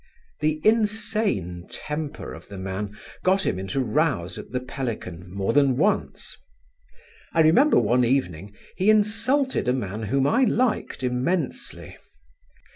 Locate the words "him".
3.45-3.59